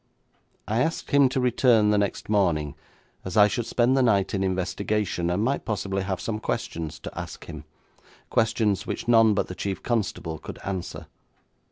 I 0.67 0.79
asked 0.81 1.11
him 1.11 1.29
to 1.29 1.39
return 1.39 1.91
the 1.91 1.97
next 1.99 2.27
morning, 2.27 2.73
as 3.23 3.37
I 3.37 3.47
should 3.47 3.67
spend 3.67 3.95
the 3.95 4.01
night 4.01 4.33
in 4.33 4.41
investigation, 4.43 5.29
and 5.29 5.43
might 5.43 5.63
possibly 5.63 6.01
have 6.01 6.19
some 6.19 6.39
questions 6.39 6.97
to 7.01 7.15
ask 7.15 7.45
him, 7.45 7.65
questions 8.31 8.87
which 8.87 9.07
none 9.07 9.35
but 9.35 9.45
the 9.45 9.53
chief 9.53 9.83
constable 9.83 10.39
could 10.39 10.57
answer. 10.65 11.05